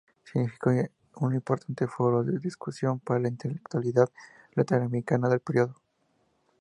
[0.23, 0.71] Significó
[1.17, 4.09] un importante foro de discusión para la intelectualidad
[4.55, 5.75] latinoamericana del período.